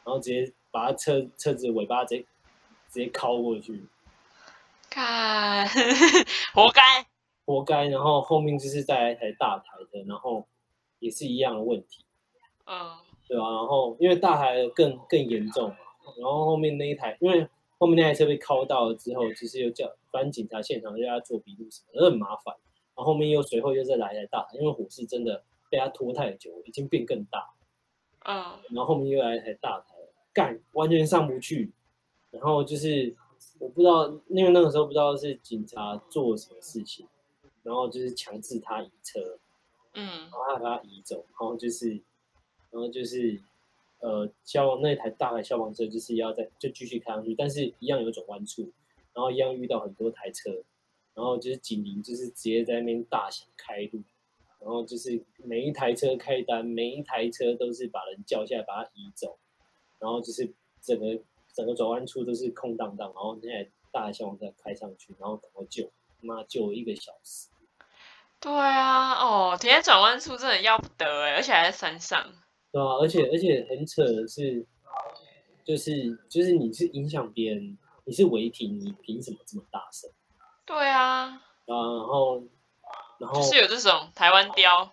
[0.05, 2.21] 然后直接把他车车子尾巴直接
[2.91, 3.83] 直接敲过去，
[4.91, 5.67] 看，
[6.55, 6.83] 活该。
[7.45, 7.87] 活该。
[7.89, 10.47] 然后后面就是再来一台大台的，然后
[10.99, 12.05] 也是一样的问题。
[12.67, 12.97] 嗯，
[13.27, 15.77] 对啊，然后因为大台的更更严重嘛，
[16.19, 17.49] 然后后面那一台，因为
[17.79, 22.55] 后面那台车被铐到了之后，就是又叫反正警察现场又要做笔录什么的，很麻烦。
[22.97, 27.51] 然后后面又随后又再来一台大台，因为火势真的被他拖太久，已经变更大。
[28.25, 29.95] 嗯，然后后面又来一台大台，
[30.33, 31.73] 干完全上不去。
[32.31, 33.17] 然后就是
[33.59, 37.07] 我不知道，因为那个时候不知道是警察做了什么事情，
[37.63, 39.39] 然后就是强制他移车，
[39.95, 40.07] 嗯。
[40.07, 41.91] 然，后他把他移走，然后就是，
[42.71, 43.41] 然后就是，
[44.01, 48.63] 呃，消防那台大台消防车就是要在就继续开上去，但是一样有转弯处，
[49.13, 50.51] 然后一样遇到很多台车，
[51.15, 54.01] 然后就是警铃就是直接在那边大响开路，
[54.61, 59.37] 然后就是每一台车开单，每一台车都是把人叫下来把他移走，
[59.99, 61.21] 然后就是整个
[61.59, 65.91] 整个转弯处都是空荡荡，然后那台大台消防车开上去，然后赶快救，
[66.21, 67.49] 妈救了一个小时。
[68.39, 72.33] 对啊，哦，停在转弯处真的要不得哎，而且还在山上。
[72.71, 74.65] 对啊，而且而且很扯的是，
[75.65, 80.09] 就是就是你是影响别人，你是违停，你凭什么这么大声
[80.65, 81.43] 对啊，啊？
[81.67, 82.41] 然后
[83.19, 84.93] 然后就是有这种台湾雕。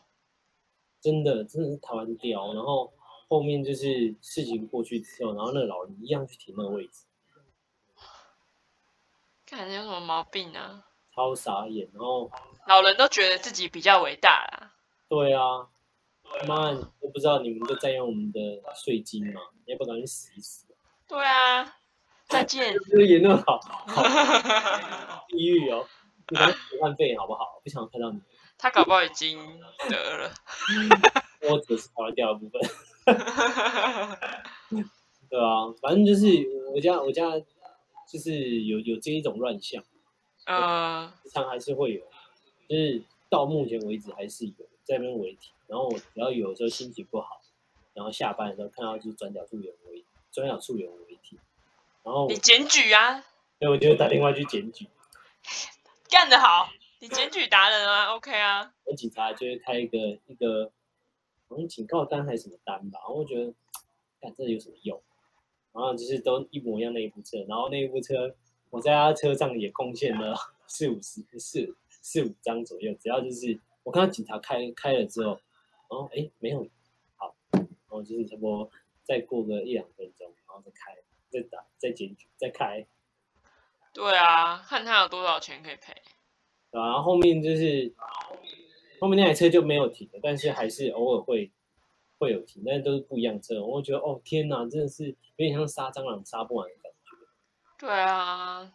[1.00, 2.92] 真的真的是台湾雕，然后
[3.28, 7.06] 后面就是事情过去之后，然后那个老人一样去停那个位置，
[9.46, 10.86] 看有什么毛病啊？
[11.14, 11.90] 超傻眼。
[11.94, 12.30] 然后
[12.68, 14.74] 老人都觉得自己比较伟大啦。
[15.08, 15.68] 对啊，
[16.48, 18.40] 妈，我不知道你们都占用我们的
[18.76, 19.42] 税金嘛？
[19.66, 20.66] 你要不赶紧死一死？
[21.08, 21.78] 对啊，
[22.28, 22.76] 再见。
[22.90, 25.88] 这个言论好 好地狱哦！
[26.30, 27.62] 你赶紧补换费好不好？
[27.64, 28.22] 不想看到你。
[28.58, 29.38] 他搞不好已经
[29.90, 30.34] 得了。
[31.50, 32.62] 我只是跑掉的部分。
[35.30, 36.28] 对啊，反正就是
[36.74, 37.32] 我家我家
[38.08, 39.84] 就是有有这一种乱象，
[40.46, 42.02] 啊，时常还是会有，
[42.68, 47.42] 就是到目前为止还是有在那边违停，然后我只要有时候心情不好，
[47.94, 51.40] 然后下班的时候看到就是转角处有人违转角处有人违停，
[52.04, 53.22] 然后你检举啊，
[53.60, 54.88] 所以我就会打电话去检举，
[56.10, 58.72] 干得好，你检举达人啊，OK 啊。
[58.86, 60.72] 我警察就会开一个一个
[61.48, 63.54] 好像警告单还是什么单吧，然后我觉得，
[64.22, 65.02] 看这有什么用？
[65.74, 68.34] 然后就是都一模一样那一部车，然后那一部车
[68.70, 70.36] 我在他车上也贡献了
[70.68, 75.32] 四五十四四五张左右，只要就是我看到警察开开了之后，
[75.90, 76.66] 然后哎没有，
[77.18, 78.70] 好，然后就是差不多
[79.04, 80.98] 再过个一两分钟，然后再开，
[81.30, 82.88] 再打再检举再开，
[83.94, 85.94] 对啊，看他有多少钱可以赔。
[86.72, 86.86] 对啊？
[86.88, 87.94] 然后后面就是
[89.06, 91.52] 后面那台车就没有停了，但是还是偶尔会
[92.18, 93.64] 会有停，但是都是不一样车。
[93.64, 97.16] 我会觉得哦天哪，真的是有点像杀蟑螂杀不完的感觉。
[97.78, 98.74] 对啊，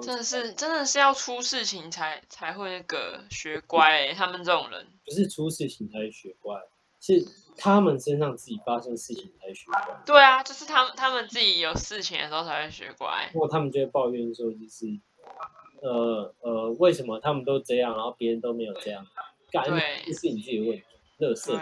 [0.00, 4.86] 真的是真的是要出事情才才会那个学乖、欸，他们这种人。
[5.04, 6.54] 不是出事情才会学乖，
[7.00, 10.02] 是他们身上自己发生事情才学乖。
[10.06, 13.28] 对啊，就是他们他们自己有事情的时候才会学乖。
[13.32, 14.86] 不过他们就会抱怨说，就是
[15.82, 19.04] 呃呃，为什么他们都这样，然后别人都没有这样？
[19.54, 20.84] 干，对这是你自己的问题。
[21.18, 21.56] 乐色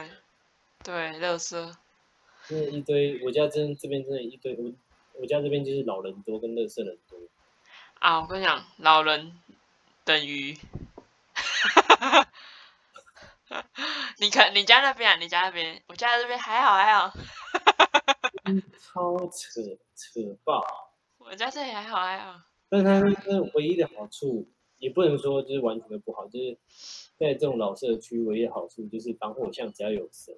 [0.83, 1.77] 对，对，乐色。
[2.49, 4.73] 真的一堆，我家真这边真的一堆，我
[5.21, 7.19] 我家这边就是老人多跟乐色人多。
[7.99, 9.39] 啊，我跟你讲，老人
[10.05, 10.57] 等于，
[14.19, 17.13] 你看你家那边啊，你家那边，我家这边还好还好，
[18.81, 19.61] 超扯
[19.95, 20.65] 扯爆！
[21.19, 22.41] 我家这里还好还好。
[22.71, 24.49] 但是它那唯一的好处，
[24.83, 26.59] 也不能说就是完全的不好，就是
[27.17, 30.33] 在这种老社区唯一的好处就是防火巷只要有蛇，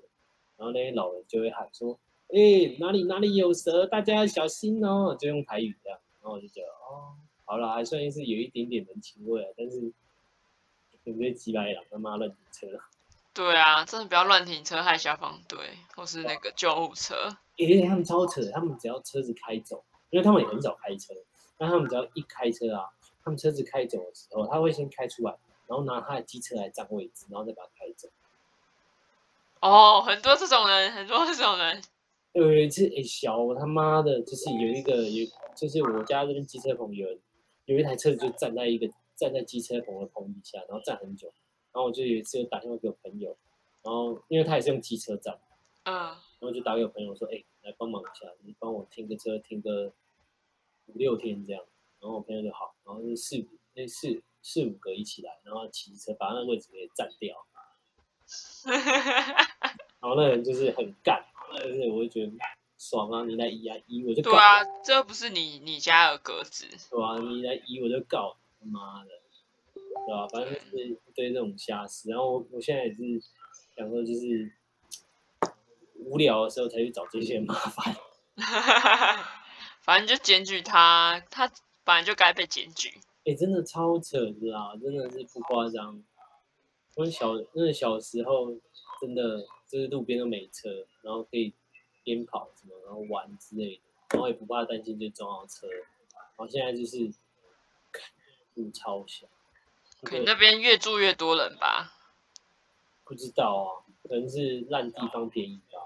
[0.58, 9.90] 然后那些老人就会喊说：“哎、哪里哪里有蛇，大家要小心哦！”就用台语这样，然后我就觉得哦，好了，还算是有一点点人情味啊，但是
[11.04, 12.78] 有没有几百两他妈乱停车？
[13.32, 15.58] 对啊，真的不要乱停车害消防队
[15.96, 17.14] 或是那个救护车。
[17.56, 21.14] 而且他们超扯，他们只要车子开走，因为他们也很少开车，
[21.56, 22.90] 但他们只要一开车啊，
[23.24, 25.34] 他们车子开走的时候，他会先开出来，
[25.66, 28.08] 然后拿他的机车来占位置，然后再把它开走。
[29.60, 31.82] 哦，很多这种人，很多这种人。
[32.32, 37.08] 有一次，哎，小我他妈的，就是有一个有，就是我家这边机车棚有
[37.64, 41.28] 有一台车子就站在一个站在机车棚的棚底下，然后站很久。
[41.72, 43.36] 然后我就有一次打电话给我朋友，
[43.82, 45.38] 然后因为他也是用机车站，
[45.84, 49.92] 嗯，然后就打给我朋友说，哎，来帮忙一下，你帮我停个车，停个
[50.86, 51.64] 五六天这样。
[52.04, 57.46] 然后我朋友就好，然后就四五那四四五个一起来，然后骑车把那个位置给占掉。
[60.00, 61.24] 然后那人就是很干，
[61.56, 62.32] 但是我就觉得
[62.76, 63.24] 爽啊！
[63.24, 64.32] 你来移啊移，我就告。
[64.32, 66.66] 对啊，这不是你你家的格子。
[66.90, 69.10] 对啊，你来移我就告，他妈的，
[69.72, 70.28] 对吧？
[70.28, 72.10] 反正就是一堆这种瞎事。
[72.10, 73.02] 然后我我现在也是
[73.74, 74.52] 想说，就是
[76.00, 77.96] 无聊的时候才去找这些麻烦。
[79.80, 81.50] 反正就检举他，他
[81.84, 82.98] 本来就该被检举。
[83.24, 86.02] 哎，真的超扯的啦，真的是不夸张。
[86.96, 88.52] 我小那小时候，
[89.00, 91.52] 真的就是路边都没车，然后可以
[92.02, 95.66] 边跑什么，然后玩之类的，然后也不怕担心就撞到车。
[95.68, 97.12] 然后现在就是
[98.54, 99.26] 路超小，
[100.02, 101.92] 可能那边越住越多人吧？
[103.04, 105.80] 不知道啊，可能是烂地方便宜吧。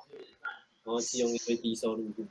[0.84, 2.28] 然后是用一堆低收入户，对，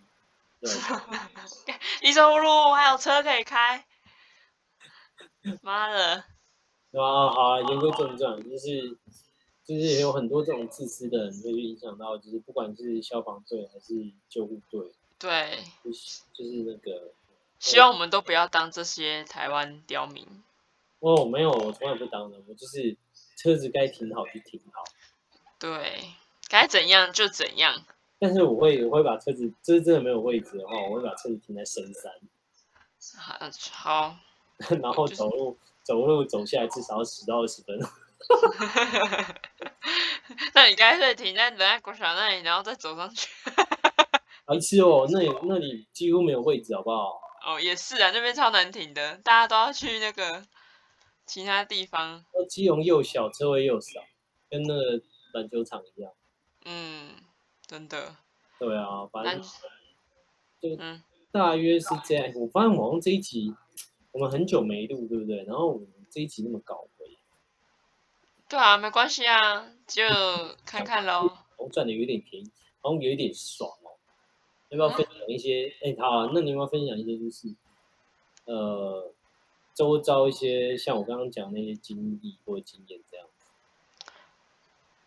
[2.02, 3.86] 低收入还有车可以开，
[5.62, 6.24] 妈的！
[6.91, 8.98] 对啊，好啊，言归正传，就是
[9.63, 13.93] 就是有很多这种自私的人，会去影响到，就是不管是消防队还是
[14.30, 17.13] 救护队，对，就是就是那个，
[17.60, 20.26] 希望我们都不要当这些台湾刁民。
[21.00, 22.98] 哦，没有，我从来不当的，我就是
[23.38, 24.84] 车子该停好就停好，
[25.60, 26.10] 对，
[26.50, 27.86] 该怎样就怎样。
[28.19, 32.12] 但是我会我会把车子，就是真的没有位置的话，我会把车子停在深山，
[33.71, 34.15] 好，
[34.82, 35.58] 然后走路。
[35.84, 37.80] 走路走下来至少要十到二十分。
[40.53, 43.30] 那你干脆停在人家国小那里，然后再走上去。
[44.45, 47.21] 白痴哦，那里那里几乎没有位置，好不好？
[47.45, 50.43] 哦，也是啊，那边超难停的，大家都要去那个
[51.25, 52.25] 其他地方。
[52.49, 54.01] 基隆又小，车位又少，
[54.49, 55.01] 跟那个
[55.32, 56.12] 篮球场一样。
[56.65, 57.12] 嗯，
[57.67, 58.15] 真的。
[58.58, 59.41] 对啊，反正
[60.62, 62.32] 就嗯，大约是这样。
[62.36, 63.53] 我发现我像这一集。
[64.13, 65.43] 我们很久没录，对不对？
[65.43, 67.06] 然后我们这一集那么搞回，
[68.49, 70.03] 对啊，没关系啊，就
[70.65, 71.32] 看看喽。
[71.58, 72.51] 我赚的有点便宜，
[72.82, 73.93] 好像有一点爽哦。
[74.69, 75.71] 要不要分享一些？
[75.84, 77.53] 哎，好，那你要不要分享一些，就是
[78.45, 79.13] 呃，
[79.75, 83.45] 周遭一些像我刚刚讲那些经历或经验这样子。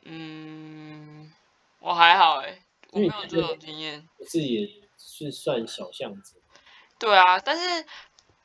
[0.02, 1.32] 嗯，
[1.80, 4.08] 我还好哎，我没有这种经验。
[4.26, 6.40] 自己是算小巷子。
[6.98, 7.86] 对啊，但是。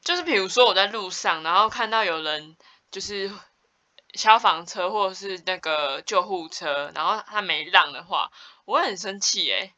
[0.01, 2.55] 就是比如说我在路上，然后看到有人
[2.91, 3.31] 就是
[4.13, 8.31] 消防车或者是那个救护车，然后他没让的话，
[8.65, 9.73] 我会很生气哎，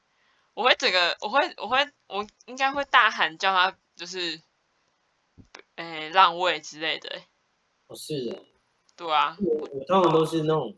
[0.54, 4.42] 我会整个我会我会我应该会大喊叫他就是
[5.76, 7.22] 诶让位之类的。
[7.88, 8.44] 哦，是的。
[8.98, 9.38] 对啊。
[9.40, 10.76] 我我通常都是那种，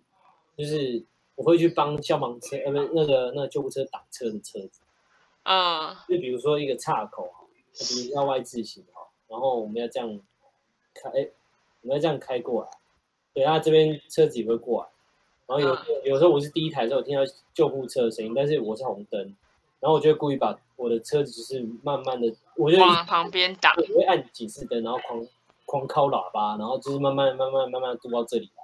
[0.56, 1.08] 就是
[1.40, 4.82] 我会去帮消防车呃不那个那个救护车挡车的车子。
[5.44, 6.04] 啊。
[6.10, 7.34] 就比如说一个岔口
[7.72, 8.84] 比如要 Y 字形
[9.30, 10.20] 然后我们要这样
[10.94, 11.10] 开，
[11.82, 12.70] 我们要这样开过来，
[13.34, 14.90] 对，他这边车子也会过来。
[15.48, 17.22] 然后有有时候我是第一台的时候，听到
[17.54, 19.22] 救护车的声音，但是我是红灯，
[19.80, 25.26] 然后我就会故意把我的车子就是慢慢的，我就往旁边挡，我会按警示灯，然后狂
[25.66, 28.64] 狂敲喇叭，然后就是慢慢慢慢慢慢渡到这里来，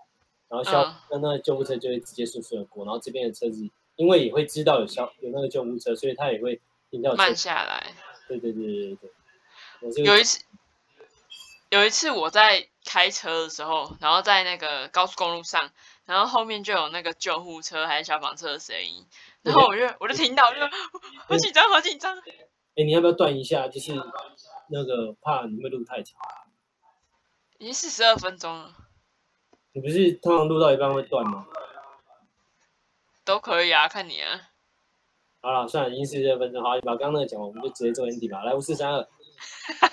[0.55, 7.93] 然后消那那救护车就会直接顺顺的过，然后这边的车子因为也会知道有消有那个救护车，所以他也会听到慢下来。
[8.27, 9.11] 对对对对对。
[10.03, 10.43] 有一次，
[11.69, 15.71] 有一次我在开车的时候，然后在那个高速公路上，
[16.05, 19.05] 然后后面就有那个救护车还是消防车的声音，
[19.43, 20.59] 然后我就我就听到，就
[21.27, 22.17] 好紧张，好紧张。
[22.75, 23.67] 哎，你要不要断一下？
[23.67, 23.93] 就是
[24.69, 26.19] 那个怕你会录太长。
[27.59, 28.73] 已经四十二分钟了。
[29.75, 31.45] 你不是通常录到一半会断吗？
[33.25, 34.39] 都可以啊，看你啊。
[35.41, 38.41] 好了，算了，已经四十二分钟，好，你把刚刚那个讲完，我们就直接做 ending 吧。
[38.43, 39.05] 来，五四三二。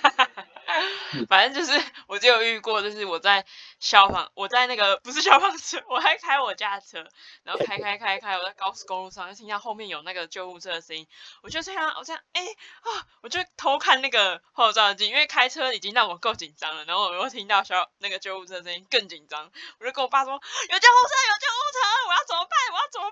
[1.27, 1.77] 反正就是，
[2.07, 3.45] 我就有遇过，就是我在
[3.83, 7.05] 消防，我在那个不是消防车，我还开我家的车，
[7.43, 11.05] 然后开开开开，我在高速公路上，就听到后面有那个救护车的声音，
[11.41, 20.39] 我就这样，我这样，哎啊，我就偷看那个后照镜，因为开车已经让我够紧张了，然后我又听到消那个救护车声音更紧张，我就跟我爸说，有
[20.79, 22.55] 救护车，有救护车，我要怎么办？
[22.71, 23.11] 我要怎么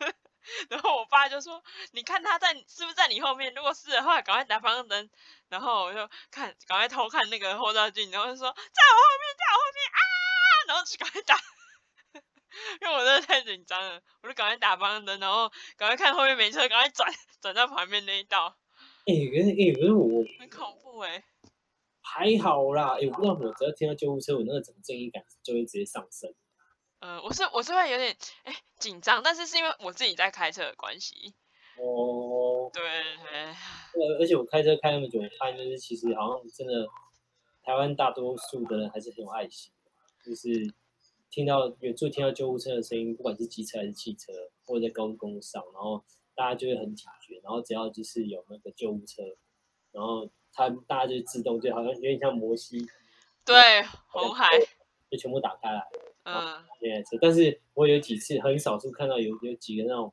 [0.00, 0.14] 办？
[0.70, 3.52] 然后我爸就说：“你看他在是不是在你后面？
[3.54, 5.10] 如果是的话，赶快打方向灯。”
[5.48, 10.00] 然后我就看，赶快偷看那个后照镜，然后就说：“在我后面，在我后面啊！”
[10.68, 11.36] 然后就赶快打。
[12.80, 18.56] 因为我真的太紧张了，我就赶快打方向灯，然后赶快看后面没车，赶快转转到旁边那一道，
[19.04, 21.22] 哎、可是哎、可是我很恐怖哎、
[22.00, 26.34] 还好啦，哎、我不知道我，只要听到救护车，我那个整个正义感就会直接上升。
[27.00, 31.34] 呃，我是我是会有点哎紧张，但是是因为我自己在开车的关系。
[31.78, 36.86] 哦，对对，呃，而且我开车开那么久，我发现就是其实好像真的，
[37.62, 39.90] 台湾大多数的人还是很有爱心的，
[40.24, 40.48] 就是
[41.30, 44.32] 听到远处听到救护车的声音，不管是机车还是汽车，
[44.64, 46.02] 或者在高速公路上，然后
[46.34, 49.22] 大家就会很警觉，然后只要就是有那个救护车，
[49.92, 52.88] 然后他大家就自动就好像有点像摩西，
[53.44, 54.48] 对红海，
[55.10, 55.86] 就全部打开来。
[56.26, 56.64] 嗯。
[56.80, 60.12] 那台车，但是我有几次很少数看到有有几个那种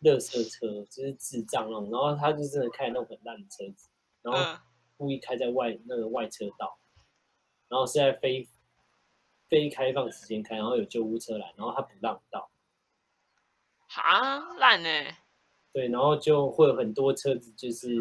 [0.00, 3.88] 乐色车，就是智障那种，然后他就真的开那种很烂的车子，
[4.22, 4.58] 然后嗯，
[4.96, 6.78] 故意开在外那个外车道，
[7.68, 8.48] 然后是在非
[9.48, 12.50] 非开放时间开，然后有救护车来，然后他不让道，
[13.96, 14.88] 啊烂呢、
[15.72, 17.96] 对，然后就会有很多车子就是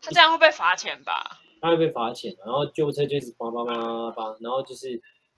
[0.00, 1.40] 他这样会被罚钱吧？
[1.60, 4.92] 他会被罚钱，然后救护车就是叭叭叭叭叭，然后就是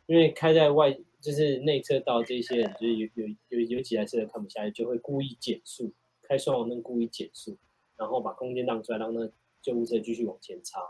[0.06, 0.96] 因为开在外
[1.26, 7.58] 就是内车道这些人就是有有有有几台车看不下去，就会故意减速，开双黄灯故意减速，
[7.96, 9.28] 然后把空间让出来，让那
[9.60, 10.80] 救护车继续往前插。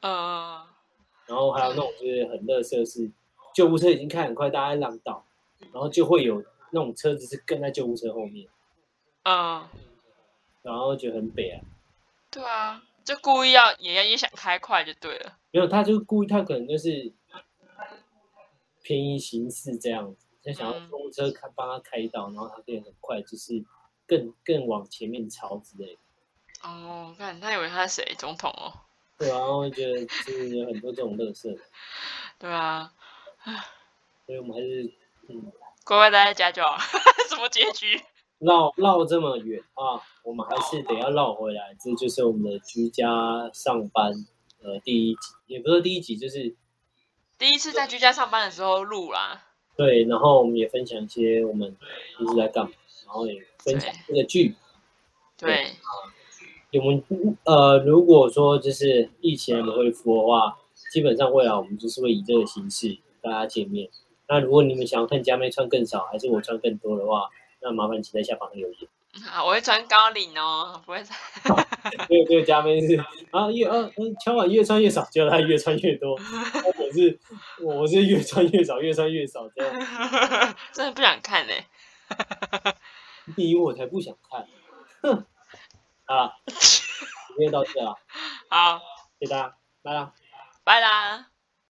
[0.00, 0.66] 嗯，
[1.26, 3.08] 然后还有那种就是很乐色是
[3.54, 5.24] 救护车已经开很快，大家在让道，
[5.72, 8.48] 然后就会有那种车子是跟在救护车后面，
[9.22, 9.68] 嗯，
[10.62, 11.62] 然后觉得很北啊。
[12.28, 15.38] 对啊，就故意要也要也想开快就对了。
[15.52, 17.12] 没有，他就故意，他可能就是
[18.86, 23.64] 偏移行事这样子，就想要嗯救护车开帮他开道，然后他可以很快就是
[24.06, 26.00] 更更往前面超之类的。
[26.62, 28.72] 哦，看他以为他是谁总统哦。
[29.18, 31.52] 对啊，然后觉得就是有很多这种乐色，
[32.38, 32.92] 对啊，
[34.24, 34.84] 所以我们还是
[35.28, 35.52] 嗯
[35.84, 36.78] 乖乖待在家就好。
[37.28, 38.00] 什么结局？
[38.38, 41.74] 绕绕这么远啊，我们还是得要绕回来。
[41.80, 43.04] 这就是我们的居家
[43.52, 44.12] 上班
[44.62, 46.54] 呃第一集，也不是第一集，就是
[47.38, 49.42] 第一次在居家上班的时候录啦。
[49.76, 51.76] 对，然后我们也分享一些我们
[52.18, 52.70] 一直在干嘛，
[53.04, 54.54] 然后也分享这个剧。
[55.36, 55.72] 对，
[56.72, 57.04] 我们
[57.44, 60.56] 呃，如果说就是疫情还没恢复的话，
[60.90, 63.90] 基本上未来我们就是会以这个形式大家见面。
[64.28, 67.28] 那如果你们想要看佳妹穿更少，还是我穿更多的话，
[67.60, 68.88] 那麻烦请在下方留言。
[69.30, 71.18] 好，我会穿高领哦，不会穿。
[72.08, 72.96] 这个这个佳妹是
[73.30, 76.12] 啊越呃嗯敲碗越穿越少，结果她越穿越多。
[76.14, 77.18] 我是
[77.62, 79.74] 我是越穿越少，越穿越少这样。
[80.72, 81.52] 真的不想看呢、
[83.34, 84.46] 第一我才不想看。
[85.02, 85.24] 哼，
[86.04, 87.96] 啊，今天到这了，
[88.48, 88.80] 好，
[89.18, 90.12] 谢谢大家，拜啦。
[90.64, 91.35] 拜啦。